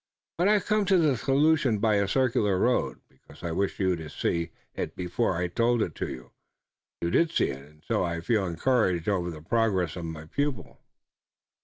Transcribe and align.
But 0.39 0.47
I 0.49 0.59
came 0.59 0.85
to 0.85 0.97
the 0.97 1.15
solution 1.15 1.77
by 1.77 1.97
a 1.97 2.07
circular 2.07 2.57
road, 2.57 3.01
because 3.07 3.43
I 3.43 3.51
wished 3.51 3.77
you 3.79 3.95
to 3.97 4.09
see 4.09 4.49
it 4.73 4.95
before 4.95 5.37
I 5.37 5.47
told 5.47 5.83
it 5.83 5.93
to 6.01 6.07
you. 6.07 6.31
You 7.01 7.11
did 7.11 7.29
see 7.31 7.51
it, 7.51 7.61
and 7.61 7.83
so 7.87 8.03
I 8.03 8.19
feel 8.21 8.47
encouraged 8.47 9.07
over 9.07 9.29
the 9.29 9.43
progress 9.43 9.95
of 9.95 10.05
my 10.05 10.25
pupil." 10.25 10.79